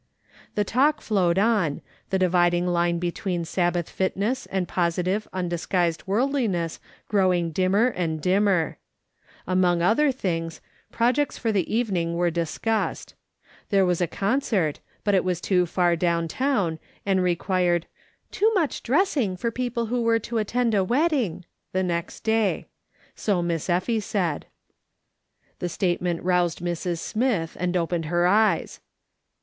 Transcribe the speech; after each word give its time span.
The 0.55 0.63
talk 0.63 0.99
flowed 0.99 1.37
on, 1.37 1.79
the 2.09 2.17
dividing 2.17 2.65
line 2.65 2.97
between 2.97 3.45
Sabbath 3.45 3.87
fitness 3.87 4.47
and 4.47 4.67
positive, 4.67 5.27
undisguised 5.31 6.05
worldliness 6.07 6.79
growing 7.07 7.51
dimmer 7.51 7.85
and 7.89 8.19
dimmer. 8.19 8.79
Among 9.45 9.83
(ither 9.83 10.11
things, 10.11 10.59
projects 10.91 11.37
for 11.37 11.51
the 11.51 11.71
evening 11.71 12.15
were 12.15 12.31
discussed. 12.31 13.13
There 13.69 13.85
was 13.85 14.01
a 14.01 14.07
concert, 14.07 14.79
but 15.03 15.13
it 15.13 15.23
was 15.23 15.37
so 15.37 15.67
far 15.67 15.95
down 15.95 16.27
town, 16.27 16.79
and 17.05 17.21
required" 17.21 17.85
too 18.31 18.51
much 18.55 18.81
dressing 18.81 19.37
for 19.37 19.51
people 19.51 19.85
who 19.85 20.01
were 20.01 20.17
to 20.17 20.39
attend 20.39 20.73
a 20.73 20.83
wedding" 20.83 21.45
the 21.73 21.83
next 21.83 22.21
day. 22.21 22.65
So 23.15 23.43
^liss 23.43 23.69
Effie 23.69 23.99
said. 23.99 24.47
The 25.59 25.69
statement 25.69 26.23
roused 26.23 26.59
Mrs. 26.59 26.97
Smith, 26.97 27.55
and 27.59 27.77
opened 27.77 28.05
her 28.05 28.25
eyes. 28.25 28.79